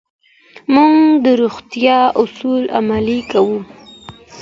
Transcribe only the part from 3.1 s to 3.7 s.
کوي.